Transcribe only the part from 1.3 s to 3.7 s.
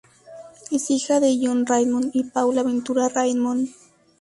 John Raymond y Paula Ventura-Raymond.